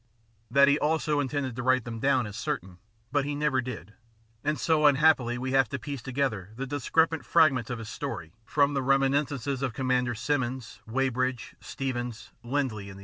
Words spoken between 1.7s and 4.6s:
them down is certain, but he never did, and